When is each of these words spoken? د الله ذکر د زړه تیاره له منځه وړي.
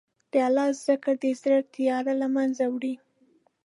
د 0.31 0.33
الله 0.47 0.67
ذکر 0.87 1.13
د 1.23 1.25
زړه 1.41 1.59
تیاره 1.73 2.13
له 2.21 2.27
منځه 2.35 2.63
وړي. 2.73 2.95